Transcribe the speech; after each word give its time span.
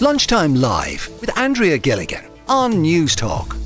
Lunchtime 0.00 0.54
Live 0.54 1.08
with 1.20 1.36
Andrea 1.36 1.76
Gilligan 1.76 2.24
on 2.46 2.74
Newstalk. 2.74 3.56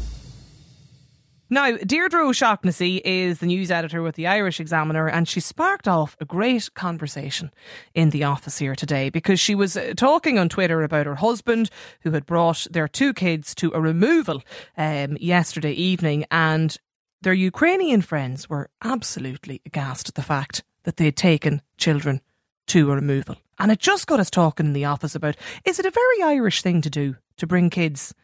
Now, 1.50 1.76
Deirdre 1.76 2.26
O'Shaughnessy 2.26 3.02
is 3.04 3.40
the 3.40 3.46
news 3.46 3.70
editor 3.70 4.00
with 4.00 4.14
the 4.14 4.26
Irish 4.26 4.58
Examiner, 4.58 5.06
and 5.08 5.28
she 5.28 5.40
sparked 5.40 5.86
off 5.86 6.16
a 6.20 6.24
great 6.24 6.72
conversation 6.72 7.50
in 7.94 8.08
the 8.08 8.24
office 8.24 8.56
here 8.56 8.74
today 8.74 9.10
because 9.10 9.40
she 9.40 9.54
was 9.54 9.76
uh, 9.76 9.92
talking 9.94 10.38
on 10.38 10.48
Twitter 10.48 10.82
about 10.82 11.04
her 11.04 11.16
husband 11.16 11.68
who 12.00 12.12
had 12.12 12.24
brought 12.24 12.66
their 12.70 12.88
two 12.88 13.12
kids 13.12 13.54
to 13.56 13.70
a 13.74 13.80
removal 13.82 14.42
um, 14.78 15.18
yesterday 15.20 15.72
evening, 15.72 16.24
and 16.30 16.78
their 17.20 17.34
Ukrainian 17.34 18.00
friends 18.00 18.48
were 18.48 18.70
absolutely 18.82 19.60
aghast 19.66 20.08
at 20.08 20.14
the 20.14 20.22
fact 20.22 20.64
that 20.84 20.96
they 20.96 21.04
had 21.04 21.16
taken 21.16 21.60
children 21.76 22.22
to 22.68 22.90
a 22.90 22.94
removal. 22.94 23.36
And 23.58 23.70
it 23.70 23.78
just 23.78 24.06
got 24.06 24.20
us 24.20 24.30
talking 24.30 24.66
in 24.66 24.72
the 24.72 24.86
office 24.86 25.14
about 25.14 25.36
is 25.64 25.78
it 25.78 25.86
a 25.86 25.90
very 25.90 26.22
Irish 26.22 26.62
thing 26.62 26.80
to 26.82 26.90
do 26.90 27.16
to 27.36 27.46
bring 27.46 27.70
kids 27.70 28.14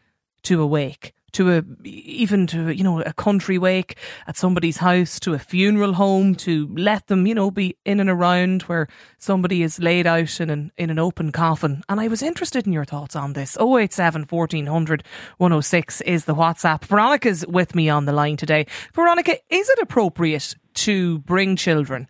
to 0.43 0.61
a 0.61 0.67
wake? 0.67 1.13
to 1.33 1.57
a 1.57 1.63
even 1.83 2.47
to 2.47 2.69
you 2.69 2.83
know 2.83 3.01
a 3.01 3.13
country 3.13 3.57
wake 3.57 3.97
at 4.27 4.37
somebody's 4.37 4.77
house 4.77 5.19
to 5.19 5.33
a 5.33 5.39
funeral 5.39 5.93
home 5.93 6.35
to 6.35 6.67
let 6.75 7.07
them 7.07 7.27
you 7.27 7.35
know 7.35 7.51
be 7.51 7.77
in 7.85 7.99
and 7.99 8.09
around 8.09 8.63
where 8.63 8.87
somebody 9.17 9.63
is 9.63 9.79
laid 9.79 10.07
out 10.07 10.39
in 10.39 10.49
an 10.49 10.71
in 10.77 10.89
an 10.89 10.99
open 10.99 11.31
coffin. 11.31 11.83
And 11.89 11.99
I 11.99 12.07
was 12.07 12.21
interested 12.21 12.65
in 12.65 12.73
your 12.73 12.85
thoughts 12.85 13.15
on 13.15 13.33
this. 13.33 13.57
087 13.59 14.25
1400 14.29 15.03
106 15.37 16.01
is 16.01 16.25
the 16.25 16.35
WhatsApp. 16.35 16.83
Veronica's 16.85 17.45
with 17.47 17.75
me 17.75 17.89
on 17.89 18.05
the 18.05 18.13
line 18.13 18.37
today. 18.37 18.65
Veronica 18.93 19.37
is 19.49 19.69
it 19.69 19.79
appropriate 19.79 20.55
to 20.75 21.19
bring 21.19 21.55
children 21.55 22.07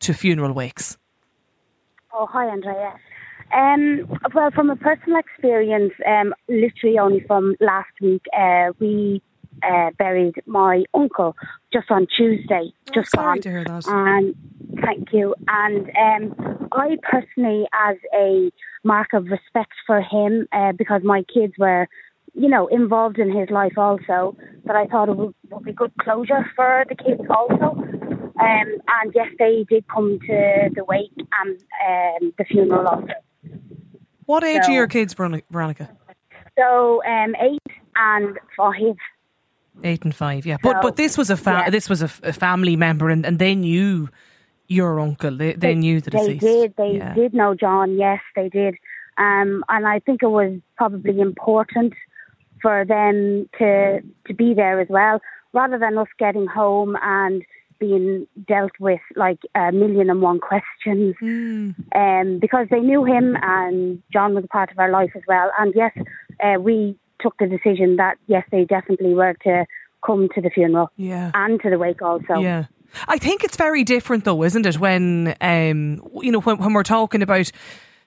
to 0.00 0.12
funeral 0.12 0.52
wakes 0.52 0.96
Oh 2.12 2.26
hi 2.26 2.46
Andrea 2.46 2.94
um, 3.52 4.08
well, 4.34 4.50
from 4.50 4.70
a 4.70 4.76
personal 4.76 5.18
experience, 5.18 5.92
um, 6.06 6.34
literally 6.48 6.98
only 6.98 7.20
from 7.26 7.54
last 7.60 7.90
week, 8.00 8.22
uh, 8.36 8.72
we 8.78 9.22
uh, 9.62 9.90
buried 9.98 10.34
my 10.46 10.84
uncle 10.94 11.36
just 11.72 11.90
on 11.90 12.06
Tuesday. 12.16 12.72
Oh, 12.72 12.92
just 12.94 13.10
sorry 13.10 13.38
gone. 13.38 13.42
to 13.42 13.50
hear 13.50 13.64
that. 13.64 13.86
And 13.86 14.34
thank 14.82 15.12
you. 15.12 15.34
And 15.48 15.90
um, 15.96 16.68
I 16.72 16.96
personally, 17.02 17.66
as 17.74 17.96
a 18.14 18.50
mark 18.84 19.08
of 19.12 19.26
respect 19.26 19.72
for 19.86 20.00
him, 20.00 20.46
uh, 20.52 20.72
because 20.72 21.02
my 21.04 21.22
kids 21.32 21.52
were, 21.58 21.88
you 22.34 22.48
know, 22.48 22.68
involved 22.68 23.18
in 23.18 23.36
his 23.36 23.50
life 23.50 23.76
also, 23.76 24.34
that 24.64 24.76
I 24.76 24.86
thought 24.86 25.10
it 25.10 25.16
would, 25.16 25.34
would 25.50 25.64
be 25.64 25.72
good 25.72 25.92
closure 26.00 26.50
for 26.56 26.84
the 26.88 26.94
kids 26.94 27.20
also. 27.28 27.76
Um, 28.40 28.78
and 29.02 29.12
yes, 29.14 29.28
they 29.38 29.66
did 29.68 29.84
come 29.88 30.18
to 30.26 30.70
the 30.74 30.84
wake 30.84 31.21
and 31.40 31.56
um, 31.88 32.32
the 32.38 32.44
funeral 32.44 32.86
also. 32.86 33.06
What 34.26 34.44
age 34.44 34.62
So- 34.64 34.70
are 34.70 34.74
your 34.74 34.86
kids, 34.88 35.14
Veronica? 35.14 35.88
So 36.58 37.02
um, 37.04 37.34
eight 37.40 37.72
and 37.96 38.38
five. 38.56 38.96
Eight 39.84 40.04
and 40.04 40.14
five, 40.14 40.44
yeah. 40.44 40.58
But 40.62 40.76
So, 40.76 40.82
but 40.82 40.96
this 40.96 41.16
was 41.16 41.30
a 41.30 41.36
fa- 41.36 41.62
yeah. 41.64 41.70
this 41.70 41.88
was 41.88 42.02
a, 42.02 42.06
f- 42.06 42.20
a 42.22 42.32
family 42.32 42.76
member, 42.76 43.08
and, 43.08 43.24
and 43.24 43.38
they 43.38 43.54
knew 43.54 44.08
your 44.68 45.00
uncle. 45.00 45.34
They 45.36 45.54
they, 45.54 45.74
knew 45.74 46.00
the 46.02 46.10
They 46.10 46.18
deceased. 46.34 46.40
did. 46.40 46.74
They 46.76 46.96
yeah. 46.98 47.14
did 47.14 47.32
know 47.32 47.54
John. 47.54 47.96
Yes, 47.96 48.20
they 48.36 48.48
did. 48.50 48.74
Um, 49.16 49.64
and 49.70 49.86
I 49.86 49.98
think 50.00 50.22
it 50.22 50.26
was 50.28 50.52
probably 50.76 51.20
important 51.20 51.94
for 52.60 52.84
them 52.84 53.48
to 53.58 54.00
to 54.26 54.34
be 54.34 54.52
there 54.52 54.78
as 54.78 54.88
well, 54.90 55.20
rather 55.54 55.78
than 55.78 55.96
us 55.96 56.08
getting 56.18 56.46
home 56.46 56.96
and 57.02 57.42
being 57.82 58.28
dealt 58.46 58.70
with 58.78 59.00
like 59.16 59.40
a 59.56 59.72
million 59.72 60.08
and 60.08 60.22
one 60.22 60.38
questions. 60.38 61.16
Mm. 61.20 61.74
Um, 62.02 62.38
because 62.38 62.66
they 62.70 62.78
knew 62.80 63.04
him 63.04 63.36
and 63.42 64.00
John 64.12 64.34
was 64.36 64.44
a 64.44 64.48
part 64.48 64.70
of 64.70 64.78
our 64.78 64.90
life 64.90 65.10
as 65.16 65.22
well. 65.26 65.50
And 65.58 65.74
yes, 65.74 65.92
uh, 66.46 66.60
we 66.60 66.96
took 67.20 67.34
the 67.38 67.48
decision 67.56 67.96
that 67.96 68.14
yes, 68.28 68.44
they 68.52 68.64
definitely 68.64 69.14
were 69.14 69.34
to 69.42 69.66
come 70.06 70.28
to 70.34 70.40
the 70.40 70.50
funeral 70.50 70.90
Yeah. 70.96 71.32
and 71.34 71.60
to 71.62 71.70
the 71.70 71.78
wake 71.78 72.02
also. 72.02 72.34
Yeah. 72.40 72.64
I 73.08 73.18
think 73.18 73.42
it's 73.42 73.56
very 73.56 73.84
different 73.84 74.24
though, 74.24 74.42
isn't 74.44 74.66
it? 74.66 74.78
When 74.78 75.34
um 75.40 76.02
you 76.22 76.30
know, 76.30 76.40
when 76.40 76.58
when 76.58 76.72
we're 76.72 76.82
talking 76.98 77.22
about 77.22 77.50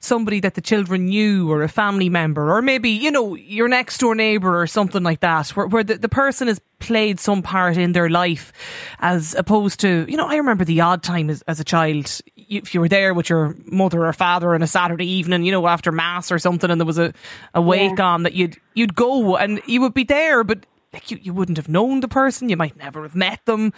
somebody 0.05 0.39
that 0.39 0.53
the 0.53 0.61
children 0.61 1.05
knew 1.07 1.51
or 1.51 1.63
a 1.63 1.67
family 1.69 2.09
member 2.09 2.55
or 2.55 2.61
maybe, 2.61 2.89
you 2.89 3.11
know, 3.11 3.35
your 3.35 3.67
next 3.67 3.97
door 3.99 4.15
neighbour 4.15 4.59
or 4.61 4.67
something 4.67 5.03
like 5.03 5.19
that, 5.21 5.49
where, 5.49 5.67
where 5.67 5.83
the, 5.83 5.97
the 5.97 6.09
person 6.09 6.47
has 6.47 6.61
played 6.79 7.19
some 7.19 7.41
part 7.41 7.77
in 7.77 7.91
their 7.93 8.09
life 8.09 8.53
as 8.99 9.33
opposed 9.35 9.79
to, 9.81 10.05
you 10.07 10.15
know, 10.17 10.27
I 10.27 10.35
remember 10.35 10.63
the 10.65 10.81
odd 10.81 11.03
time 11.03 11.29
as, 11.29 11.41
as 11.47 11.59
a 11.59 11.63
child, 11.63 12.21
if 12.35 12.73
you 12.73 12.79
were 12.81 12.87
there 12.89 13.13
with 13.13 13.29
your 13.29 13.55
mother 13.65 14.05
or 14.05 14.13
father 14.13 14.53
on 14.53 14.61
a 14.61 14.67
Saturday 14.67 15.07
evening, 15.07 15.43
you 15.43 15.51
know, 15.51 15.67
after 15.67 15.91
mass 15.91 16.31
or 16.31 16.39
something 16.39 16.69
and 16.69 16.79
there 16.79 16.85
was 16.85 16.99
a, 16.99 17.13
a 17.53 17.61
wake 17.61 17.99
on 17.99 18.23
that 18.23 18.33
you'd, 18.33 18.57
you'd 18.75 18.95
go 18.95 19.35
and 19.37 19.61
you 19.65 19.81
would 19.81 19.93
be 19.93 20.03
there, 20.03 20.43
but 20.43 20.65
like 20.93 21.09
you, 21.11 21.17
you 21.21 21.33
wouldn't 21.33 21.57
have 21.57 21.67
known 21.69 21.99
the 22.01 22.07
person, 22.07 22.47
you 22.49 22.55
might 22.57 22.77
never 22.77 23.03
have 23.03 23.15
met 23.15 23.43
them. 23.45 23.73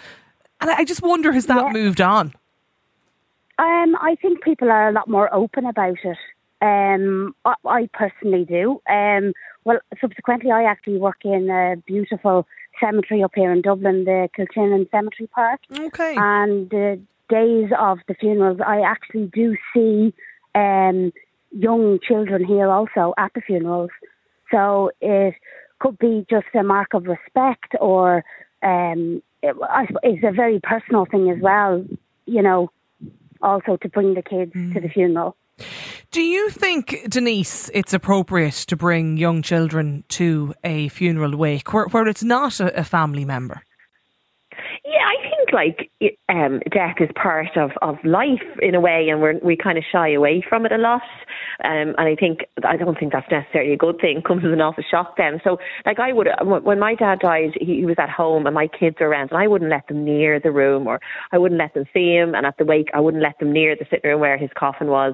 And 0.60 0.70
I 0.72 0.78
I 0.80 0.86
just 0.86 1.02
wonder, 1.02 1.32
has 1.32 1.46
that 1.48 1.68
Yeah. 1.68 1.72
moved 1.72 2.02
on? 2.02 2.34
Um, 3.60 3.96
I 4.02 4.16
think 4.22 4.44
people 4.44 4.70
are 4.70 4.90
a 4.90 4.92
lot 4.92 5.10
more 5.10 5.34
open 5.34 5.66
about 5.66 5.98
it. 6.04 6.18
Um, 6.62 7.36
I, 7.46 7.56
I 7.66 7.90
personally 7.94 8.46
do. 8.46 8.82
Um, 8.90 9.34
well, 9.64 9.80
subsequently, 10.00 10.52
I 10.52 10.64
actually 10.64 10.98
work 10.98 11.24
in 11.24 11.50
a 11.50 11.76
beautiful 11.86 12.48
cemetery 12.80 13.24
up 13.24 13.32
here 13.36 13.52
in 13.52 13.62
Dublin, 13.62 14.06
the 14.06 14.30
Kilternan 14.38 14.90
Cemetery 14.92 15.28
Park. 15.28 15.62
Okay. 15.78 16.16
And 16.18 16.70
the 16.70 17.00
days 17.30 17.72
of 17.78 18.00
the 18.08 18.14
funerals, 18.14 18.60
I 18.66 18.82
actually 18.82 19.26
do 19.34 19.56
see 19.74 20.14
um, 20.56 21.12
young 21.52 22.00
children 22.08 22.46
here 22.46 22.70
also 22.70 23.14
at 23.18 23.34
the 23.34 23.42
funerals. 23.42 23.92
So 24.52 24.92
it 25.02 25.36
could 25.80 25.98
be 26.00 26.26
just 26.30 26.48
a 26.56 26.64
mark 26.64 26.94
of 26.94 27.06
respect, 27.06 27.76
or 27.80 28.24
um, 28.64 29.22
it, 29.44 29.56
it's 30.04 30.24
a 30.24 30.32
very 30.32 30.60
personal 30.62 31.06
thing 31.06 31.30
as 31.30 31.40
well. 31.42 31.86
You 32.26 32.42
know, 32.42 32.72
also 33.42 33.78
to 33.78 33.90
bring 33.90 34.14
the 34.14 34.22
kids 34.22 34.54
to 34.54 34.80
the 34.80 34.88
mm. 34.88 34.94
funeral. 34.94 35.36
Do 36.12 36.22
you 36.22 36.50
think, 36.50 37.06
Denise, 37.10 37.70
it's 37.74 37.94
appropriate 37.94 38.54
to 38.68 38.76
bring 38.76 39.18
young 39.18 39.42
children 39.42 40.04
to 40.10 40.54
a 40.64 40.88
funeral 40.90 41.36
wake 41.36 41.74
where, 41.74 41.86
where 41.88 42.08
it's 42.08 42.24
not 42.24 42.60
a, 42.60 42.80
a 42.80 42.84
family 42.84 43.26
member? 43.26 43.64
Think 45.48 45.54
like 45.54 46.12
um, 46.30 46.62
death 46.72 46.96
is 47.00 47.10
part 47.16 47.56
of, 47.56 47.72
of 47.82 47.96
life 48.04 48.44
in 48.62 48.76
a 48.76 48.80
way, 48.80 49.10
and 49.10 49.22
we're, 49.22 49.40
we 49.44 49.56
kind 49.56 49.78
of 49.78 49.84
shy 49.92 50.12
away 50.14 50.44
from 50.48 50.66
it 50.66 50.72
a 50.72 50.78
lot. 50.78 51.02
Um, 51.64 51.96
and 51.98 52.08
I 52.08 52.16
think 52.16 52.42
I 52.64 52.78
don't 52.78 52.98
think 53.00 53.14
that's 53.14 53.30
necessarily 53.32 53.74
a 53.74 53.78
good 53.78 54.00
thing. 54.00 54.22
Comes 54.22 54.44
as 54.46 54.52
an 54.52 54.62
awful 54.62 54.84
shock 54.90 55.16
then. 55.18 55.40
So, 55.44 55.58
like 55.86 56.00
I 56.00 56.14
would, 56.14 56.28
when 56.44 56.80
my 56.80 56.96
dad 56.96 57.20
died, 57.20 57.52
he, 57.60 57.78
he 57.78 57.86
was 57.86 57.96
at 57.98 58.10
home 58.10 58.46
and 58.46 58.56
my 58.56 58.68
kids 58.68 58.98
were 59.00 59.08
around, 59.08 59.32
and 59.32 59.40
I 59.40 59.48
wouldn't 59.48 59.72
let 59.72 59.88
them 59.88 60.04
near 60.04 60.40
the 60.40 60.52
room, 60.52 60.88
or 60.88 61.00
I 61.32 61.38
wouldn't 61.38 61.60
let 61.60 61.74
them 61.74 61.86
see 61.94 62.14
him. 62.16 62.36
And 62.36 62.46
at 62.46 62.58
the 62.58 62.66
wake, 62.66 62.90
I 62.94 63.00
wouldn't 63.00 63.24
let 63.24 63.40
them 63.40 63.52
near 63.52 63.76
the 63.76 63.86
sitting 63.90 64.10
room 64.10 64.20
where 64.20 64.38
his 64.38 64.50
coffin 64.58 64.88
was. 64.88 65.14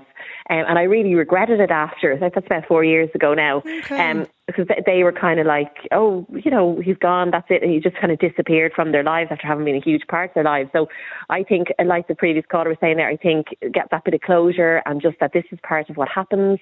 Um, 0.50 0.64
and 0.68 0.78
I 0.78 0.84
really 0.84 1.16
regretted 1.16 1.60
it 1.60 1.72
after. 1.72 2.18
That's 2.18 2.36
about 2.38 2.68
four 2.68 2.84
years 2.84 3.10
ago 3.16 3.34
now. 3.34 3.58
Okay. 3.58 4.12
Um, 4.12 4.28
because 4.48 4.68
they- 4.86 5.04
were 5.04 5.12
kind 5.12 5.40
of 5.40 5.46
like, 5.46 5.88
oh, 5.92 6.26
you 6.32 6.52
know, 6.52 6.80
he's 6.84 6.98
gone, 6.98 7.32
that's 7.32 7.50
it. 7.50 7.62
And 7.62 7.72
he 7.72 7.80
just 7.80 7.96
kind 7.98 8.12
of 8.12 8.20
disappeared 8.20 8.74
from 8.74 8.92
their 8.92 9.04
lives 9.04 9.30
after 9.32 9.48
having 9.48 9.66
been 9.66 9.76
a 9.76 9.82
huge 9.82 10.06
part 10.08 10.30
of 10.30 10.34
their 10.36 10.44
lives. 10.44 10.70
So 10.74 10.88
I 11.30 11.44
think, 11.44 11.68
uh, 11.80 11.86
like 11.86 12.08
the 12.08 12.16
previous 12.16 12.46
caller 12.46 12.70
was 12.70 12.78
saying 12.80 12.98
there, 12.98 13.08
I 13.08 13.18
think 13.18 13.48
get 13.72 13.90
that 13.92 14.04
bit 14.04 14.14
of 14.14 14.22
closure 14.22 14.82
and 14.86 15.02
just 15.02 15.20
that 15.20 15.34
this 15.34 15.46
is 15.52 15.60
part 15.64 15.90
of 15.90 15.98
what 15.98 16.10
happens. 16.10 16.60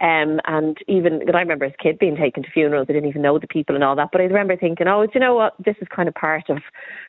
Um, 0.00 0.40
and 0.46 0.78
even, 0.86 1.18
because 1.18 1.34
I 1.34 1.40
remember 1.40 1.64
as 1.64 1.72
a 1.78 1.82
kid 1.82 1.98
being 1.98 2.16
taken 2.16 2.42
to 2.42 2.50
funerals, 2.50 2.86
I 2.88 2.92
didn't 2.92 3.08
even 3.08 3.22
know 3.22 3.38
the 3.38 3.48
people 3.48 3.74
and 3.74 3.82
all 3.82 3.96
that. 3.96 4.10
But 4.12 4.20
I 4.20 4.24
remember 4.24 4.56
thinking, 4.56 4.86
oh, 4.86 5.04
do 5.04 5.12
you 5.14 5.20
know 5.20 5.34
what? 5.34 5.54
This 5.64 5.74
is 5.80 5.88
kind 5.94 6.08
of 6.08 6.14
part 6.14 6.48
of 6.48 6.58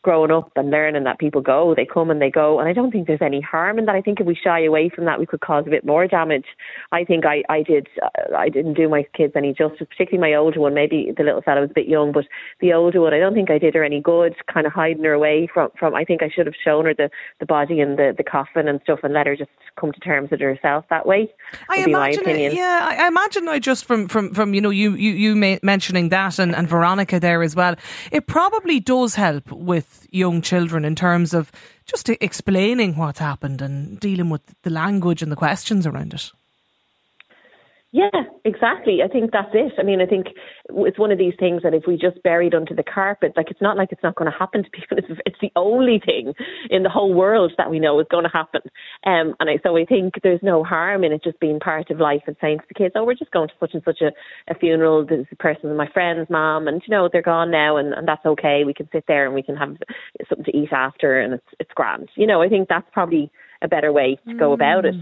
growing 0.01 0.31
up 0.31 0.51
and 0.55 0.71
learning 0.71 1.03
that 1.03 1.19
people 1.19 1.41
go, 1.41 1.75
they 1.75 1.85
come 1.85 2.09
and 2.09 2.21
they 2.21 2.31
go. 2.31 2.59
And 2.59 2.67
I 2.67 2.73
don't 2.73 2.91
think 2.91 3.07
there's 3.07 3.21
any 3.21 3.41
harm 3.41 3.77
in 3.77 3.85
that. 3.85 3.95
I 3.95 4.01
think 4.01 4.19
if 4.19 4.25
we 4.25 4.35
shy 4.35 4.63
away 4.63 4.89
from 4.89 5.05
that, 5.05 5.19
we 5.19 5.25
could 5.25 5.41
cause 5.41 5.65
a 5.67 5.69
bit 5.69 5.85
more 5.85 6.07
damage. 6.07 6.45
I 6.91 7.03
think 7.03 7.25
I, 7.25 7.43
I 7.49 7.63
did, 7.63 7.87
I 8.35 8.49
didn't 8.49 8.73
do 8.73 8.89
my 8.89 9.05
kids 9.15 9.33
any 9.35 9.53
justice, 9.53 9.87
particularly 9.89 10.31
my 10.31 10.35
older 10.35 10.59
one. 10.59 10.73
Maybe 10.73 11.11
the 11.15 11.23
little 11.23 11.41
fella 11.41 11.61
was 11.61 11.69
a 11.69 11.73
bit 11.73 11.87
young, 11.87 12.11
but 12.11 12.25
the 12.59 12.73
older 12.73 13.01
one, 13.01 13.13
I 13.13 13.19
don't 13.19 13.33
think 13.33 13.51
I 13.51 13.59
did 13.59 13.75
her 13.75 13.83
any 13.83 14.01
good, 14.01 14.35
kind 14.51 14.65
of 14.65 14.73
hiding 14.73 15.03
her 15.03 15.13
away 15.13 15.47
from, 15.53 15.69
from 15.77 15.93
I 15.93 16.05
think 16.05 16.23
I 16.23 16.29
should 16.29 16.45
have 16.47 16.55
shown 16.63 16.85
her 16.85 16.93
the, 16.93 17.09
the 17.39 17.45
body 17.45 17.81
and 17.81 17.99
the, 17.99 18.13
the 18.17 18.23
coffin 18.23 18.67
and 18.67 18.79
stuff 18.83 18.99
and 19.03 19.13
let 19.13 19.27
her 19.27 19.35
just 19.35 19.51
come 19.79 19.91
to 19.91 19.99
terms 19.99 20.31
with 20.31 20.41
herself 20.41 20.85
that 20.89 21.05
way. 21.05 21.29
I 21.69 21.77
would 21.77 21.85
be 21.85 21.91
my 21.91 22.07
imagine, 22.07 22.21
opinion. 22.21 22.51
it, 22.51 22.55
yeah, 22.55 22.78
I 22.79 22.95
I 23.03 23.07
imagine 23.07 23.47
I 23.47 23.59
just 23.59 23.85
from 23.85 24.07
from 24.07 24.33
from 24.33 24.53
you 24.53 24.61
know 24.61 24.69
you 24.69 24.95
you 24.95 25.11
you 25.11 25.59
mentioning 25.61 26.09
that 26.09 26.39
and, 26.39 26.55
and 26.55 26.67
Veronica 26.67 27.19
there 27.19 27.43
as 27.43 27.55
well. 27.55 27.75
It 28.11 28.27
probably 28.27 28.79
does 28.79 29.15
help 29.15 29.51
with 29.51 30.07
young 30.11 30.41
children 30.41 30.85
in 30.85 30.95
terms 30.95 31.33
of 31.33 31.51
just 31.85 32.09
explaining 32.09 32.95
what's 32.95 33.19
happened 33.19 33.61
and 33.61 33.99
dealing 33.99 34.29
with 34.29 34.41
the 34.63 34.69
language 34.69 35.21
and 35.21 35.31
the 35.31 35.35
questions 35.35 35.85
around 35.85 36.13
it. 36.13 36.31
Yeah, 37.91 38.09
exactly. 38.45 38.99
I 39.03 39.07
think 39.07 39.31
that's 39.31 39.49
it. 39.53 39.73
I 39.79 39.83
mean, 39.83 39.99
I 39.99 40.05
think 40.05 40.27
it's 40.69 40.99
one 40.99 41.11
of 41.11 41.17
these 41.17 41.33
things 41.39 41.63
that 41.63 41.73
if 41.73 41.83
we 41.87 41.97
just 41.97 42.21
buried 42.21 42.53
under 42.53 42.75
the 42.75 42.83
carpet, 42.83 43.33
like 43.35 43.49
it's 43.49 43.61
not 43.61 43.77
like 43.77 43.91
it's 43.91 44.03
not 44.03 44.15
going 44.15 44.31
to 44.31 44.37
happen 44.37 44.63
to 44.63 44.69
people. 44.69 44.97
It's, 44.99 45.21
it's 45.25 45.39
the 45.41 45.51
only 45.55 46.01
thing 46.05 46.33
in 46.69 46.83
the 46.83 46.89
whole 46.89 47.13
world 47.13 47.53
that 47.57 47.69
we 47.71 47.79
know 47.79 47.99
is 48.01 48.07
going 48.11 48.25
to 48.25 48.29
happen. 48.29 48.61
Um, 49.05 49.33
and 49.39 49.49
I, 49.49 49.59
so 49.63 49.77
I 49.77 49.85
think 49.85 50.15
there's 50.21 50.41
no 50.43 50.63
harm 50.63 51.05
in 51.05 51.13
it 51.13 51.23
just 51.23 51.39
being 51.39 51.59
part 51.59 51.89
of 51.89 51.99
life 51.99 52.23
and 52.27 52.35
saying 52.41 52.59
to 52.59 52.65
the 52.67 52.73
kids, 52.73 52.93
"Oh, 52.97 53.05
we're 53.05 53.13
just 53.13 53.31
going 53.31 53.47
to 53.47 53.53
such 53.59 53.71
and 53.73 53.83
such 53.83 54.01
a, 54.01 54.11
a 54.51 54.55
funeral. 54.55 55.07
A 55.09 55.35
person, 55.37 55.75
my 55.77 55.87
friend's 55.93 56.29
mom, 56.29 56.67
and 56.67 56.81
you 56.85 56.91
know 56.91 57.07
they're 57.11 57.21
gone 57.21 57.49
now, 57.49 57.77
and, 57.77 57.93
and 57.93 58.07
that's 58.07 58.25
okay. 58.25 58.63
We 58.65 58.73
can 58.73 58.89
sit 58.91 59.05
there 59.07 59.25
and 59.25 59.33
we 59.33 59.43
can 59.43 59.55
have 59.55 59.77
something 60.27 60.45
to 60.45 60.57
eat 60.57 60.73
after, 60.73 61.19
and 61.19 61.35
it's 61.35 61.47
it's 61.59 61.71
grand. 61.73 62.09
You 62.15 62.27
know, 62.27 62.41
I 62.41 62.49
think 62.49 62.67
that's 62.67 62.87
probably 62.91 63.31
a 63.61 63.67
better 63.67 63.91
way 63.91 64.19
to 64.27 64.33
go 64.35 64.51
about 64.53 64.85
it. 64.85 64.95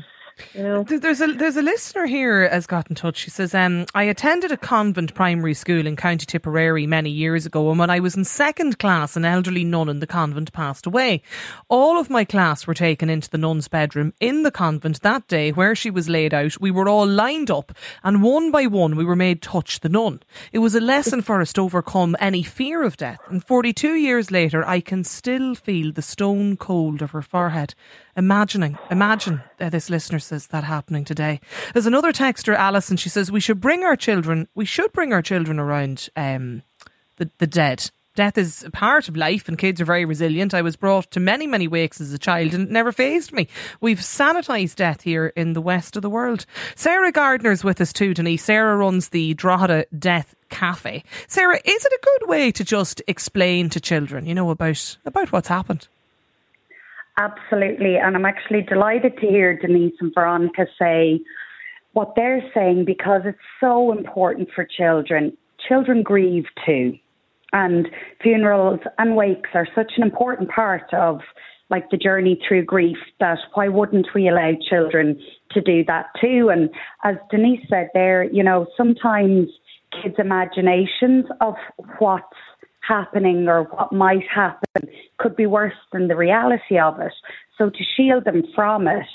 There's 0.53 1.21
a 1.21 1.27
there's 1.27 1.57
a 1.57 1.61
listener 1.61 2.05
here 2.05 2.47
has 2.49 2.67
got 2.67 2.89
in 2.89 2.95
touch. 2.95 3.17
She 3.17 3.29
says, 3.29 3.53
um, 3.53 3.85
I 3.93 4.03
attended 4.03 4.51
a 4.51 4.57
convent 4.57 5.13
primary 5.13 5.53
school 5.53 5.85
in 5.85 5.95
County 5.95 6.25
Tipperary 6.25 6.87
many 6.87 7.09
years 7.09 7.45
ago, 7.45 7.69
and 7.69 7.79
when 7.79 7.89
I 7.89 7.99
was 7.99 8.15
in 8.15 8.23
second 8.23 8.79
class, 8.79 9.15
an 9.15 9.25
elderly 9.25 9.63
nun 9.63 9.89
in 9.89 9.99
the 9.99 10.07
convent 10.07 10.53
passed 10.53 10.85
away. 10.85 11.21
All 11.69 11.99
of 11.99 12.09
my 12.09 12.25
class 12.25 12.67
were 12.67 12.73
taken 12.73 13.09
into 13.09 13.29
the 13.29 13.37
nun's 13.37 13.67
bedroom 13.67 14.13
in 14.19 14.43
the 14.43 14.51
convent 14.51 15.01
that 15.01 15.27
day, 15.27 15.51
where 15.51 15.75
she 15.75 15.89
was 15.89 16.09
laid 16.09 16.33
out. 16.33 16.59
We 16.59 16.71
were 16.71 16.89
all 16.89 17.07
lined 17.07 17.51
up, 17.51 17.71
and 18.03 18.23
one 18.23 18.51
by 18.51 18.67
one 18.67 18.95
we 18.95 19.05
were 19.05 19.15
made 19.15 19.41
touch 19.41 19.79
the 19.79 19.89
nun. 19.89 20.21
It 20.51 20.59
was 20.59 20.75
a 20.75 20.81
lesson 20.81 21.21
for 21.21 21.41
us 21.41 21.53
to 21.53 21.61
overcome 21.61 22.15
any 22.19 22.43
fear 22.43 22.83
of 22.83 22.97
death. 22.97 23.19
And 23.29 23.43
42 23.43 23.95
years 23.95 24.31
later, 24.31 24.67
I 24.67 24.81
can 24.81 25.03
still 25.03 25.55
feel 25.55 25.91
the 25.91 26.01
stone 26.01 26.57
cold 26.57 27.01
of 27.01 27.11
her 27.11 27.21
forehead 27.21 27.73
imagining, 28.17 28.77
imagine 28.91 29.41
uh, 29.59 29.69
this 29.69 29.89
listener 29.89 30.19
says 30.19 30.47
that 30.47 30.63
happening 30.65 31.05
today. 31.05 31.39
There's 31.73 31.85
another 31.85 32.11
texter, 32.11 32.55
Alison. 32.55 32.97
She 32.97 33.09
says 33.09 33.31
we 33.31 33.39
should 33.39 33.61
bring 33.61 33.83
our 33.83 33.95
children. 33.95 34.47
We 34.55 34.65
should 34.65 34.91
bring 34.91 35.13
our 35.13 35.21
children 35.21 35.59
around 35.59 36.09
um, 36.17 36.63
the 37.17 37.29
the 37.37 37.47
dead. 37.47 37.91
Death 38.15 38.39
is 38.39 38.63
a 38.63 38.71
part 38.71 39.07
of 39.07 39.15
life, 39.15 39.47
and 39.47 39.59
kids 39.59 39.79
are 39.79 39.85
very 39.85 40.03
resilient. 40.03 40.55
I 40.55 40.63
was 40.63 40.75
brought 40.75 41.11
to 41.11 41.19
many, 41.19 41.45
many 41.45 41.67
wakes 41.67 42.01
as 42.01 42.11
a 42.11 42.17
child, 42.17 42.55
and 42.55 42.63
it 42.63 42.71
never 42.71 42.91
phased 42.91 43.31
me. 43.31 43.47
We've 43.79 43.99
sanitised 43.99 44.75
death 44.75 45.01
here 45.01 45.27
in 45.35 45.53
the 45.53 45.61
west 45.61 45.95
of 45.95 46.01
the 46.01 46.09
world. 46.09 46.47
Sarah 46.75 47.11
Gardner's 47.11 47.63
with 47.63 47.79
us 47.79 47.93
too, 47.93 48.15
Denise. 48.15 48.43
Sarah 48.43 48.75
runs 48.75 49.09
the 49.09 49.35
Drogheda 49.35 49.85
Death 49.99 50.33
Cafe. 50.49 51.03
Sarah, 51.27 51.59
is 51.63 51.85
it 51.85 51.93
a 51.93 51.99
good 52.03 52.27
way 52.27 52.51
to 52.53 52.63
just 52.63 53.03
explain 53.07 53.69
to 53.69 53.79
children, 53.79 54.25
you 54.25 54.33
know, 54.33 54.49
about 54.49 54.97
about 55.05 55.31
what's 55.31 55.49
happened? 55.49 55.87
Absolutely. 57.17 57.97
And 57.97 58.15
I'm 58.15 58.25
actually 58.25 58.61
delighted 58.61 59.17
to 59.17 59.27
hear 59.27 59.57
Denise 59.57 59.95
and 59.99 60.13
Veronica 60.13 60.67
say 60.79 61.19
what 61.93 62.13
they're 62.15 62.43
saying 62.53 62.85
because 62.85 63.21
it's 63.25 63.37
so 63.59 63.91
important 63.91 64.49
for 64.53 64.65
children. 64.65 65.35
Children 65.67 66.03
grieve 66.03 66.45
too. 66.65 66.93
And 67.53 67.87
funerals 68.21 68.81
and 68.99 69.15
wakes 69.15 69.49
are 69.55 69.67
such 69.73 69.93
an 69.97 70.03
important 70.03 70.49
part 70.49 70.93
of 70.93 71.21
like 71.69 71.89
the 71.89 71.97
journey 71.97 72.39
through 72.47 72.65
grief 72.65 72.97
that 73.19 73.39
why 73.55 73.67
wouldn't 73.67 74.07
we 74.13 74.29
allow 74.29 74.51
children 74.69 75.19
to 75.51 75.61
do 75.61 75.83
that 75.85 76.05
too? 76.21 76.49
And 76.51 76.69
as 77.03 77.15
Denise 77.31 77.65
said 77.69 77.89
there, 77.93 78.23
you 78.23 78.43
know, 78.43 78.67
sometimes 78.77 79.49
kids' 79.91 80.15
imaginations 80.19 81.25
of 81.41 81.55
what's 81.99 82.25
happening 82.87 83.47
or 83.47 83.63
what 83.63 83.91
might 83.91 84.27
happen 84.33 84.89
could 85.17 85.35
be 85.35 85.45
worse 85.45 85.73
than 85.91 86.07
the 86.07 86.15
reality 86.15 86.79
of 86.79 86.99
it. 86.99 87.13
So 87.57 87.69
to 87.69 87.83
shield 87.95 88.25
them 88.25 88.43
from 88.55 88.87
it, 88.87 89.05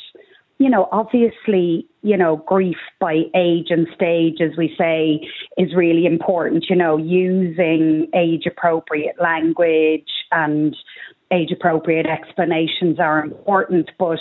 you 0.59 0.71
know, 0.71 0.89
obviously, 0.93 1.87
you 2.03 2.17
know, 2.17 2.37
grief 2.47 2.77
by 3.01 3.23
age 3.35 3.67
and 3.71 3.89
stage, 3.95 4.41
as 4.41 4.57
we 4.57 4.75
say, 4.79 5.29
is 5.57 5.75
really 5.75 6.07
important. 6.07 6.67
You 6.69 6.77
know, 6.77 6.97
using 6.97 8.09
age 8.15 8.47
appropriate 8.47 9.17
language 9.21 10.09
and 10.31 10.77
age 11.33 11.51
appropriate 11.51 12.07
explanations 12.07 13.01
are 13.01 13.25
important, 13.25 13.91
but 13.99 14.19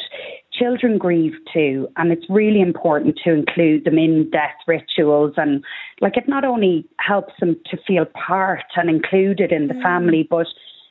children 0.54 0.98
grieve 0.98 1.34
too, 1.54 1.88
and 1.98 2.12
it's 2.12 2.26
really 2.30 2.62
important 2.62 3.20
to 3.24 3.34
include 3.34 3.86
them 3.86 3.98
in 3.98 4.30
death 4.32 4.56
rituals. 4.68 5.34
And 5.38 5.64
like 6.02 6.18
it 6.18 6.28
not 6.28 6.44
only 6.44 6.86
helps 7.00 7.34
them 7.40 7.56
to 7.70 7.78
feel 7.88 8.06
part 8.06 8.64
and 8.76 8.90
included 8.90 9.52
in 9.52 9.68
the 9.68 9.74
mm. 9.74 9.82
family, 9.82 10.28
but 10.30 10.48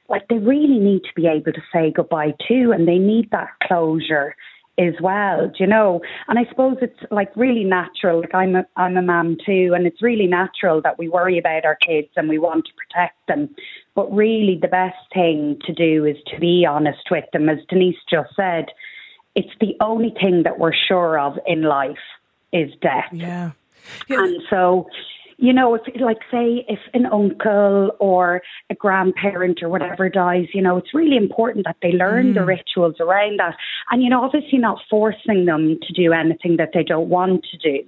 like 0.09 0.27
they 0.29 0.39
really 0.39 0.79
need 0.79 1.03
to 1.03 1.15
be 1.15 1.27
able 1.27 1.53
to 1.53 1.63
say 1.73 1.93
goodbye 1.95 2.35
too, 2.47 2.73
and 2.73 2.89
they 2.89 2.99
need 2.99 3.31
that 3.31 3.51
closure 3.63 4.35
as 4.79 4.95
well, 5.01 5.49
do 5.49 5.55
you 5.59 5.67
know? 5.67 6.01
And 6.29 6.39
I 6.39 6.49
suppose 6.49 6.79
it's 6.81 6.99
like 7.11 7.31
really 7.37 7.65
natural. 7.65 8.21
Like 8.21 8.35
I'm 8.35 8.57
a 8.57 8.67
I'm 8.77 8.97
a 8.97 9.03
mum 9.03 9.37
too, 9.45 9.73
and 9.75 9.87
it's 9.87 10.03
really 10.03 10.27
natural 10.27 10.81
that 10.83 10.99
we 10.99 11.09
worry 11.09 11.39
about 11.39 11.65
our 11.65 11.77
kids 11.77 12.09
and 12.17 12.29
we 12.29 12.39
want 12.39 12.65
to 12.67 12.73
protect 12.75 13.17
them. 13.29 13.55
But 13.95 14.13
really, 14.13 14.59
the 14.61 14.69
best 14.69 14.97
thing 15.13 15.59
to 15.67 15.73
do 15.73 16.05
is 16.05 16.17
to 16.33 16.41
be 16.41 16.67
honest 16.69 17.11
with 17.11 17.25
them, 17.33 17.49
as 17.49 17.59
Denise 17.69 17.97
just 18.11 18.35
said 18.35 18.67
it's 19.35 19.53
the 19.61 19.77
only 19.81 20.15
thing 20.21 20.43
that 20.45 20.59
we're 20.59 20.75
sure 20.75 21.19
of 21.19 21.39
in 21.47 21.63
life 21.63 21.99
is 22.53 22.71
death. 22.83 23.07
Yeah. 23.13 23.53
yeah. 24.09 24.25
And 24.25 24.43
so, 24.51 24.89
you 25.39 25.53
know, 25.53 25.75
if 25.75 25.83
like 26.01 26.19
say 26.31 26.67
if 26.69 26.81
an 26.93 27.07
uncle 27.07 27.93
or 27.99 28.43
a 28.69 28.75
grandparent 28.75 29.63
or 29.63 29.69
whatever 29.69 30.09
dies, 30.09 30.47
you 30.53 30.61
know, 30.61 30.77
it's 30.77 30.93
really 30.93 31.17
important 31.17 31.65
that 31.65 31.77
they 31.81 31.93
learn 31.93 32.33
mm. 32.33 32.35
the 32.35 32.45
rituals 32.45 32.97
around 33.01 33.39
that. 33.39 33.57
And 33.91 34.03
you 34.03 34.11
know, 34.11 34.23
obviously 34.23 34.59
not 34.59 34.81
forcing 34.91 35.47
them 35.47 35.79
to 35.83 35.93
do 35.93 36.13
anything 36.13 36.57
that 36.57 36.71
they 36.75 36.83
don't 36.83 37.09
want 37.09 37.45
to 37.51 37.57
do. 37.57 37.85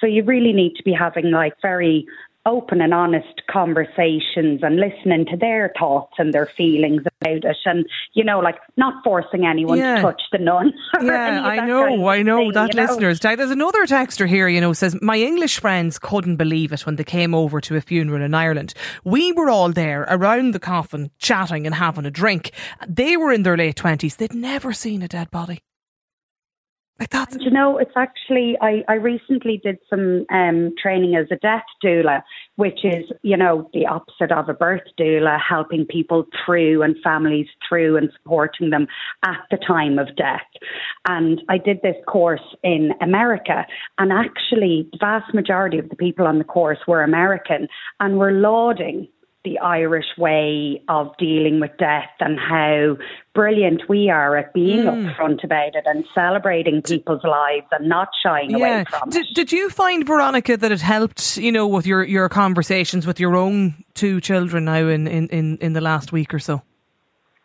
So 0.00 0.06
you 0.06 0.22
really 0.22 0.52
need 0.52 0.76
to 0.76 0.82
be 0.82 0.92
having 0.92 1.30
like 1.30 1.54
very 1.60 2.06
open 2.46 2.80
and 2.80 2.92
honest 2.92 3.42
conversations 3.50 4.60
and 4.62 4.76
listening 4.76 5.24
to 5.26 5.36
their 5.36 5.72
thoughts 5.78 6.14
and 6.18 6.32
their 6.34 6.46
feelings 6.46 7.00
about 7.00 7.44
it. 7.44 7.56
And 7.64 7.86
you 8.12 8.24
know 8.24 8.40
like 8.40 8.56
not 8.76 9.02
forcing 9.02 9.46
anyone 9.46 9.78
yeah. 9.78 9.96
to 9.96 10.02
touch 10.02 10.22
the 10.32 10.38
nun 10.38 10.72
yeah 11.02 11.42
i 11.42 11.66
know 11.66 11.84
kind 11.84 12.00
of 12.00 12.06
i 12.06 12.22
know. 12.22 12.52
that 12.52 12.74
listeners 12.74 13.22
know? 13.22 13.36
there's 13.36 13.50
another 13.50 13.84
texter 13.86 14.28
here 14.28 14.48
you 14.48 14.60
know 14.60 14.72
says 14.72 14.96
my 15.00 15.18
english 15.18 15.58
friends 15.60 15.98
couldn't 15.98 16.36
believe 16.36 16.72
it 16.72 16.86
when 16.86 16.96
they 16.96 17.04
came 17.04 17.34
over 17.34 17.60
to 17.60 17.76
a 17.76 17.80
funeral 17.80 18.22
in 18.22 18.34
ireland. 18.34 18.74
We 19.04 19.32
were 19.32 19.50
all 19.50 19.72
there 19.72 20.02
around 20.02 20.52
the 20.52 20.60
coffin 20.60 21.10
chatting 21.18 21.66
and 21.66 21.74
having 21.74 22.06
a 22.06 22.10
drink. 22.10 22.52
They 22.86 23.16
were 23.16 23.32
in 23.32 23.42
their 23.42 23.56
late 23.56 23.76
20s 23.76 24.16
they'd 24.16 24.34
never 24.34 24.72
seen 24.72 25.02
a 25.02 25.08
dead 25.08 25.30
body 25.30 25.62
like 27.00 27.10
that. 27.10 27.40
You 27.40 27.50
know, 27.50 27.78
it's 27.78 27.96
actually 27.96 28.56
I, 28.60 28.84
I 28.88 28.94
recently 28.94 29.60
did 29.62 29.78
some 29.90 30.26
um, 30.30 30.74
training 30.80 31.16
as 31.16 31.26
a 31.30 31.36
death 31.36 31.64
doula, 31.84 32.22
which 32.56 32.84
is 32.84 33.04
you 33.22 33.36
know 33.36 33.68
the 33.72 33.86
opposite 33.86 34.30
of 34.30 34.48
a 34.48 34.54
birth 34.54 34.82
doula, 34.98 35.38
helping 35.40 35.86
people 35.86 36.24
through 36.44 36.82
and 36.82 36.96
families 37.02 37.46
through 37.68 37.96
and 37.96 38.10
supporting 38.16 38.70
them 38.70 38.86
at 39.24 39.40
the 39.50 39.56
time 39.56 39.98
of 39.98 40.14
death. 40.16 40.46
And 41.06 41.42
I 41.48 41.58
did 41.58 41.80
this 41.82 41.96
course 42.06 42.54
in 42.62 42.92
America, 43.00 43.66
and 43.98 44.12
actually, 44.12 44.88
the 44.92 44.98
vast 44.98 45.34
majority 45.34 45.78
of 45.78 45.88
the 45.88 45.96
people 45.96 46.26
on 46.26 46.38
the 46.38 46.44
course 46.44 46.78
were 46.86 47.02
American 47.02 47.68
and 48.00 48.18
were 48.18 48.32
lauding 48.32 49.08
the 49.44 49.58
Irish 49.58 50.06
way 50.16 50.82
of 50.88 51.14
dealing 51.18 51.60
with 51.60 51.70
death 51.78 52.10
and 52.20 52.38
how 52.38 52.96
brilliant 53.34 53.82
we 53.88 54.08
are 54.08 54.36
at 54.38 54.54
being 54.54 54.80
mm. 54.80 55.14
upfront 55.14 55.44
about 55.44 55.74
it 55.74 55.84
and 55.84 56.04
celebrating 56.14 56.80
people's 56.80 57.22
lives 57.24 57.66
and 57.70 57.88
not 57.88 58.08
shying 58.22 58.50
yeah. 58.50 58.56
away 58.56 58.84
from 58.88 59.10
did, 59.10 59.26
it. 59.26 59.34
Did 59.34 59.52
you 59.52 59.68
find, 59.68 60.06
Veronica, 60.06 60.56
that 60.56 60.72
it 60.72 60.80
helped, 60.80 61.36
you 61.36 61.52
know, 61.52 61.66
with 61.66 61.86
your, 61.86 62.02
your 62.04 62.28
conversations 62.30 63.06
with 63.06 63.20
your 63.20 63.36
own 63.36 63.84
two 63.92 64.20
children 64.20 64.64
now 64.64 64.88
in, 64.88 65.06
in, 65.06 65.28
in, 65.28 65.58
in 65.58 65.72
the 65.74 65.80
last 65.82 66.10
week 66.10 66.32
or 66.32 66.38
so? 66.38 66.62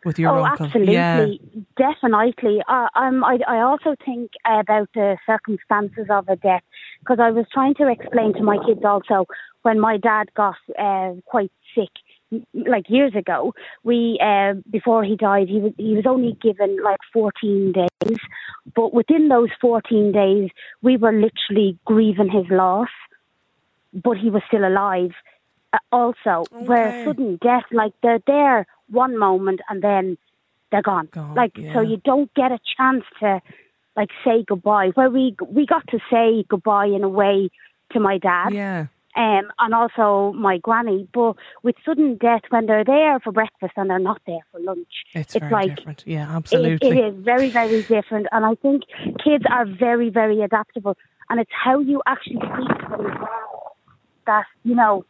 With 0.02 0.18
your 0.18 0.38
oh, 0.38 0.44
uncle? 0.46 0.64
absolutely, 0.64 0.94
yeah. 0.94 1.26
definitely. 1.76 2.62
Uh, 2.66 2.88
um, 2.94 3.22
I, 3.22 3.38
I 3.46 3.60
also 3.60 3.94
think 4.02 4.30
about 4.46 4.88
the 4.94 5.18
circumstances 5.26 6.06
of 6.08 6.26
a 6.30 6.36
death 6.36 6.62
because 7.00 7.18
I 7.20 7.30
was 7.30 7.44
trying 7.52 7.74
to 7.74 7.88
explain 7.88 8.32
to 8.34 8.42
my 8.42 8.56
kids 8.66 8.80
also 8.82 9.26
when 9.60 9.78
my 9.78 9.98
dad 9.98 10.30
got 10.34 10.56
uh, 10.78 11.12
quite 11.26 11.52
sick 11.74 11.90
like 12.54 12.88
years 12.88 13.14
ago, 13.14 13.54
we 13.82 14.18
uh, 14.22 14.54
before 14.70 15.04
he 15.04 15.16
died, 15.16 15.48
he 15.48 15.58
was 15.58 15.72
he 15.76 15.94
was 15.94 16.06
only 16.06 16.36
given 16.40 16.82
like 16.82 17.00
14 17.12 17.72
days, 17.72 18.18
but 18.74 18.94
within 18.94 19.28
those 19.28 19.48
14 19.60 20.12
days, 20.12 20.50
we 20.82 20.96
were 20.96 21.12
literally 21.12 21.78
grieving 21.84 22.30
his 22.30 22.46
loss, 22.50 22.88
but 23.92 24.16
he 24.16 24.30
was 24.30 24.42
still 24.46 24.66
alive. 24.66 25.10
Uh, 25.72 25.78
also, 25.92 26.44
okay. 26.52 26.66
where 26.66 27.04
sudden 27.04 27.38
death, 27.42 27.64
like 27.72 27.92
they're 28.02 28.20
there 28.26 28.66
one 28.88 29.16
moment 29.16 29.60
and 29.68 29.82
then 29.82 30.18
they're 30.70 30.82
gone. 30.82 31.08
gone 31.12 31.34
like 31.34 31.52
yeah. 31.56 31.72
so, 31.74 31.80
you 31.80 31.96
don't 32.04 32.32
get 32.34 32.52
a 32.52 32.58
chance 32.76 33.04
to 33.20 33.40
like 33.96 34.10
say 34.24 34.44
goodbye. 34.46 34.90
Where 34.94 35.10
we 35.10 35.36
we 35.48 35.66
got 35.66 35.86
to 35.88 35.98
say 36.10 36.44
goodbye 36.48 36.86
in 36.86 37.02
a 37.02 37.08
way 37.08 37.50
to 37.92 38.00
my 38.00 38.18
dad. 38.18 38.52
Yeah 38.52 38.86
um, 39.16 39.50
and 39.58 39.74
also 39.74 40.32
my 40.36 40.58
granny. 40.58 41.08
But 41.12 41.36
with 41.62 41.76
sudden 41.84 42.16
death, 42.16 42.42
when 42.50 42.66
they're 42.66 42.84
there 42.84 43.20
for 43.20 43.32
breakfast 43.32 43.72
and 43.76 43.90
they're 43.90 43.98
not 43.98 44.20
there 44.26 44.44
for 44.52 44.60
lunch, 44.60 45.04
it's, 45.12 45.34
it's 45.34 45.50
like 45.50 45.76
different. 45.76 46.04
Yeah, 46.06 46.28
absolutely. 46.30 46.88
It, 46.88 46.96
it 46.96 47.14
is 47.14 47.24
very, 47.24 47.50
very 47.50 47.82
different. 47.82 48.26
And 48.32 48.44
I 48.44 48.54
think 48.54 48.84
kids 49.22 49.44
are 49.50 49.66
very, 49.66 50.10
very 50.10 50.42
adaptable. 50.42 50.96
and 51.30 51.40
it's 51.40 51.50
how 51.52 51.78
you 51.78 52.02
actually 52.06 52.40
to 52.40 52.96
them 52.96 53.24
that 54.26 54.44
you 54.64 54.74
know 54.74 55.04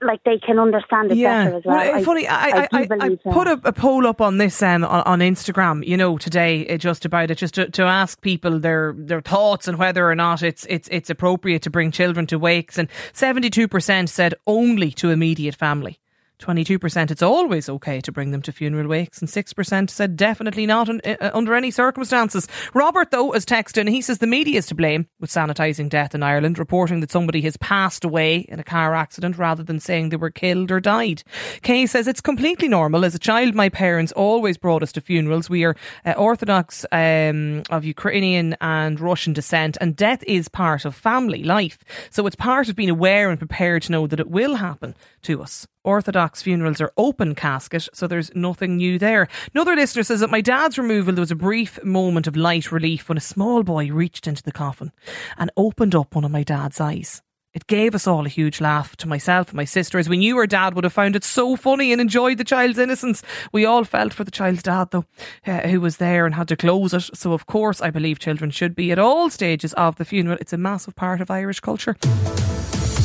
like 0.00 0.22
they 0.24 0.38
can 0.38 0.58
understand 0.58 1.10
it 1.10 1.18
yeah. 1.18 1.44
better 1.44 1.56
as 1.56 1.64
well. 1.64 1.76
well 1.76 1.94
I, 1.94 2.02
funny, 2.04 2.26
I, 2.26 2.68
I, 2.72 2.88
I, 3.00 3.16
put 3.16 3.46
a, 3.46 3.60
a, 3.64 3.72
poll 3.72 4.06
up 4.06 4.20
on 4.20 4.38
this 4.38 4.62
um, 4.62 4.84
on, 4.84 5.02
on, 5.02 5.18
Instagram, 5.20 5.86
you 5.86 5.96
know, 5.96 6.18
today 6.18 6.66
uh, 6.68 6.76
just 6.76 7.04
about 7.04 7.30
it, 7.30 7.36
just 7.36 7.54
to, 7.54 7.68
to 7.70 7.82
ask 7.82 8.20
people 8.20 8.58
their 8.58 8.94
their 8.96 9.20
thoughts 9.20 9.68
and 9.68 9.78
whether 9.78 10.08
or 10.08 10.14
not 10.14 10.42
it's 10.42 10.66
it's 10.66 10.88
it's 10.90 11.10
appropriate 11.10 11.62
to 11.62 11.70
bring 11.70 11.90
children 11.90 12.26
to 12.26 12.38
wakes, 12.38 12.78
and 12.78 12.88
seventy 13.12 13.50
two 13.50 13.68
percent 13.68 14.10
said 14.10 14.34
only 14.46 14.90
to 14.92 15.10
immediate 15.10 15.54
family. 15.54 15.98
22% 16.38 17.10
it's 17.10 17.22
always 17.22 17.68
okay 17.68 18.00
to 18.00 18.12
bring 18.12 18.30
them 18.30 18.42
to 18.42 18.52
funeral 18.52 18.88
wakes, 18.88 19.20
and 19.20 19.28
6% 19.28 19.90
said 19.90 20.16
definitely 20.16 20.66
not 20.66 20.88
un- 20.88 21.00
uh, 21.04 21.30
under 21.34 21.54
any 21.54 21.70
circumstances. 21.70 22.46
Robert, 22.74 23.10
though, 23.10 23.32
has 23.32 23.44
texted 23.44 23.78
and 23.78 23.88
he 23.88 24.00
says 24.00 24.18
the 24.18 24.26
media 24.26 24.58
is 24.58 24.66
to 24.66 24.74
blame 24.74 25.08
with 25.20 25.30
sanitising 25.30 25.88
death 25.88 26.14
in 26.14 26.22
Ireland, 26.22 26.58
reporting 26.58 27.00
that 27.00 27.10
somebody 27.10 27.40
has 27.42 27.56
passed 27.56 28.04
away 28.04 28.38
in 28.48 28.60
a 28.60 28.64
car 28.64 28.94
accident 28.94 29.38
rather 29.38 29.62
than 29.62 29.80
saying 29.80 30.08
they 30.08 30.16
were 30.16 30.30
killed 30.30 30.70
or 30.70 30.80
died. 30.80 31.22
Kay 31.62 31.86
says 31.86 32.06
it's 32.06 32.20
completely 32.20 32.68
normal. 32.68 33.04
As 33.04 33.14
a 33.14 33.18
child, 33.18 33.54
my 33.54 33.68
parents 33.68 34.12
always 34.12 34.56
brought 34.56 34.82
us 34.82 34.92
to 34.92 35.00
funerals. 35.00 35.50
We 35.50 35.64
are 35.64 35.76
uh, 36.04 36.12
Orthodox 36.12 36.84
um, 36.92 37.62
of 37.70 37.84
Ukrainian 37.84 38.56
and 38.60 39.00
Russian 39.00 39.32
descent, 39.32 39.76
and 39.80 39.96
death 39.96 40.22
is 40.26 40.48
part 40.48 40.84
of 40.84 40.94
family 40.94 41.42
life. 41.42 41.78
So 42.10 42.26
it's 42.26 42.36
part 42.36 42.68
of 42.68 42.76
being 42.76 42.90
aware 42.90 43.30
and 43.30 43.38
prepared 43.38 43.82
to 43.82 43.92
know 43.92 44.06
that 44.06 44.20
it 44.20 44.28
will 44.28 44.56
happen 44.56 44.94
to 45.22 45.42
us. 45.42 45.66
Orthodox 45.88 46.42
funerals 46.42 46.82
are 46.82 46.92
open 46.98 47.34
casket, 47.34 47.88
so 47.94 48.06
there's 48.06 48.30
nothing 48.34 48.76
new 48.76 48.98
there. 48.98 49.26
Another 49.54 49.74
listener 49.74 50.02
says 50.02 50.20
that 50.20 50.28
my 50.28 50.42
dad's 50.42 50.76
removal, 50.76 51.14
there 51.14 51.22
was 51.22 51.30
a 51.30 51.34
brief 51.34 51.82
moment 51.82 52.26
of 52.26 52.36
light 52.36 52.70
relief 52.70 53.08
when 53.08 53.16
a 53.16 53.22
small 53.22 53.62
boy 53.62 53.90
reached 53.90 54.26
into 54.26 54.42
the 54.42 54.52
coffin 54.52 54.92
and 55.38 55.50
opened 55.56 55.94
up 55.94 56.14
one 56.14 56.24
of 56.24 56.30
my 56.30 56.42
dad's 56.42 56.78
eyes. 56.78 57.22
It 57.54 57.66
gave 57.68 57.94
us 57.94 58.06
all 58.06 58.26
a 58.26 58.28
huge 58.28 58.60
laugh 58.60 58.96
to 58.98 59.08
myself 59.08 59.48
and 59.48 59.56
my 59.56 59.64
sister 59.64 59.98
as 59.98 60.10
we 60.10 60.18
knew 60.18 60.36
our 60.36 60.46
dad 60.46 60.74
would 60.74 60.84
have 60.84 60.92
found 60.92 61.16
it 61.16 61.24
so 61.24 61.56
funny 61.56 61.90
and 61.90 62.02
enjoyed 62.02 62.36
the 62.36 62.44
child's 62.44 62.76
innocence. 62.78 63.22
We 63.50 63.64
all 63.64 63.84
felt 63.84 64.12
for 64.12 64.24
the 64.24 64.30
child's 64.30 64.62
dad 64.62 64.90
though, 64.90 65.06
uh, 65.46 65.68
who 65.68 65.80
was 65.80 65.96
there 65.96 66.26
and 66.26 66.34
had 66.34 66.48
to 66.48 66.56
close 66.56 66.92
it. 66.92 67.16
So 67.16 67.32
of 67.32 67.46
course 67.46 67.80
I 67.80 67.88
believe 67.88 68.18
children 68.18 68.50
should 68.50 68.74
be 68.74 68.92
at 68.92 68.98
all 68.98 69.30
stages 69.30 69.72
of 69.72 69.96
the 69.96 70.04
funeral. 70.04 70.36
It's 70.38 70.52
a 70.52 70.58
massive 70.58 70.96
part 70.96 71.22
of 71.22 71.30
Irish 71.30 71.60
culture. 71.60 71.96